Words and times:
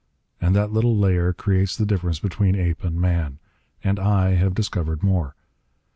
And 0.41 0.55
that 0.55 0.71
little 0.71 0.97
layer 0.97 1.31
creates 1.31 1.77
the 1.77 1.85
difference 1.85 2.17
between 2.17 2.55
ape 2.55 2.83
and 2.83 2.99
man. 2.99 3.37
And 3.83 3.99
I 3.99 4.31
have 4.33 4.55
discovered 4.55 5.03
more. 5.03 5.35